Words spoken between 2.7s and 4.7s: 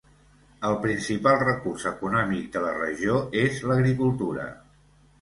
regió és l'agricultura.